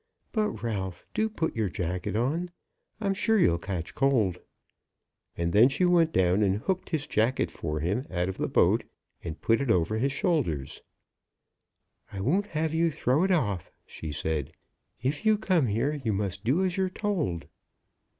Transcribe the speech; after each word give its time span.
But, 0.31 0.63
Ralph, 0.63 1.05
do 1.13 1.29
put 1.29 1.55
your 1.55 1.69
jacket 1.69 2.15
on. 2.15 2.49
I'm 2.99 3.13
sure 3.13 3.37
you'll 3.37 3.59
catch 3.59 3.93
cold." 3.93 4.39
And 5.37 5.71
she 5.71 5.85
went 5.85 6.11
down, 6.11 6.41
and 6.41 6.57
hooked 6.57 6.89
his 6.89 7.05
jacket 7.05 7.51
for 7.51 7.81
him 7.81 8.07
out 8.09 8.27
of 8.27 8.39
the 8.39 8.47
boat, 8.47 8.83
and 9.23 9.39
put 9.39 9.61
it 9.61 9.69
over 9.69 9.99
his 9.99 10.11
shoulders. 10.11 10.81
"I 12.11 12.19
won't 12.19 12.47
have 12.47 12.73
you 12.73 12.89
throw 12.89 13.23
it 13.23 13.31
off," 13.31 13.71
she 13.85 14.11
said; 14.11 14.53
"if 15.03 15.23
you 15.23 15.37
come 15.37 15.67
here 15.67 16.01
you 16.03 16.13
must 16.13 16.43
do 16.43 16.63
as 16.63 16.77
you're 16.77 16.89
told." 16.89 17.45